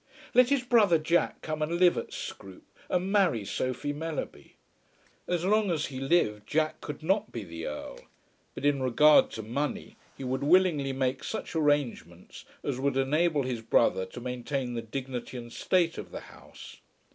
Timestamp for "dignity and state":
14.81-15.99